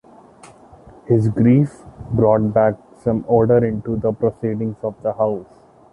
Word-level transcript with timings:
His 1.05 1.27
grief 1.29 1.83
brought 2.09 2.55
back 2.55 2.73
some 3.03 3.23
order 3.27 3.63
into 3.63 3.97
the 3.97 4.11
proceedings 4.11 4.77
of 4.81 4.95
the 5.03 5.13
house. 5.13 5.59